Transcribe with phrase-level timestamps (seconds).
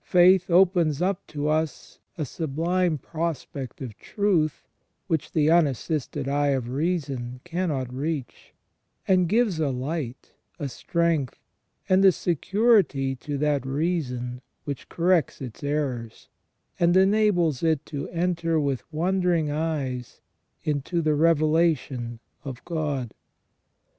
[0.00, 4.66] Faith opens up to us a sublime prospect of truth
[5.08, 8.54] which the unassisted eye of reason cannot reach,
[9.06, 11.38] and gives a light, a strength,
[11.86, 16.30] and a security to that reason which corrects its errors,
[16.80, 20.22] and enables it to enter with wondering eyes
[20.62, 23.12] into the revelation of God.